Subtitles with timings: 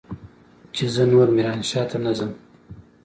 [0.75, 2.31] چې زه نور ميرانشاه ته نه ځم.